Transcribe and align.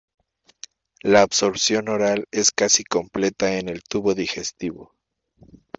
La 1.03 1.21
absorción 1.21 1.87
oral 1.87 2.25
es 2.31 2.49
casi 2.51 2.83
completa 2.83 3.59
en 3.59 3.69
el 3.69 3.83
tubo 3.83 4.15
digestivo. 4.15 4.95